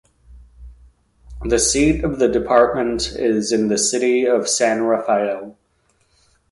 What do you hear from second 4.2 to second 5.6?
of San Rafael.